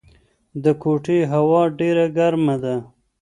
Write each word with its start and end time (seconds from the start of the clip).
د 0.63 0.65
کوټې 0.81 1.19
هوا 1.31 1.63
ډېره 1.79 2.05
ګرمه 2.17 2.55
ده. 2.63 2.75